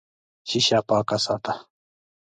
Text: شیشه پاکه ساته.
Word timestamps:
شیشه 0.49 0.79
پاکه 0.87 1.17
ساته. 1.25 1.53